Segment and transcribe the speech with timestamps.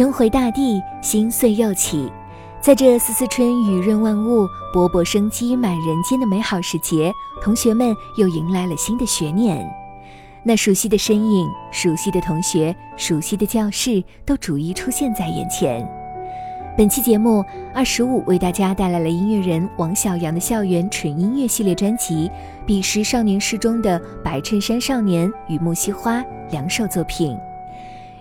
[0.00, 2.10] 春回大地，新岁又起，
[2.58, 9.70] 在这丝丝春雨润万物、勃勃生机满人间的美好时节，同学们又迎来了新的学年。
[10.42, 15.86] 那熟悉的身影、熟悉的同学、熟悉的教室，都逐一出现在眼前。
[16.78, 17.44] 本期节目，
[17.74, 22.26] 二十五为大家带来了音乐人王小阳的校园纯音乐系列专辑
[22.64, 27.38] 《彼时少年诗》中的《白衬衫少年》与《木樨花》两首作品。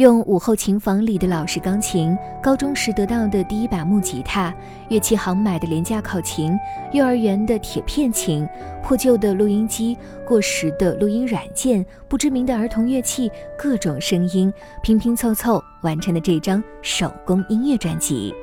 [0.00, 4.50] 用午后琴房里的老式钢琴，高中时得到的第一把木吉他，
[4.88, 6.58] 乐器行买的廉价考琴，
[6.94, 8.48] 幼儿园的铁片琴，
[8.82, 14.50] 破旧的录音机，过时的录音软件，不知名的儿童乐器，各种声音
[14.82, 18.34] 拼拼凑凑完成的这张手工音乐专辑。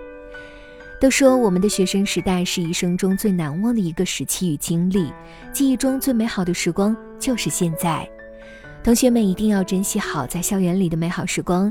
[1.02, 5.12] 都说我们的学生时代是一生中最难忘的一个时期与经历，
[5.52, 8.08] 记忆中最美好的时光就是现在。
[8.88, 11.70] 同学们一定要珍惜好在校园里的美好时光，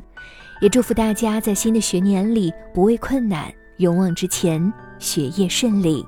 [0.61, 6.05] 也祝福大家在新的学年里不畏困难，勇往直前，学业顺利。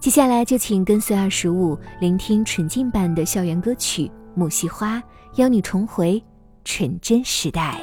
[0.00, 4.96] 接下来就请跟随二十五，聆听纯净版的校园歌曲《木樨花》，
[5.34, 6.24] 邀你重回
[6.64, 7.82] 纯真时代。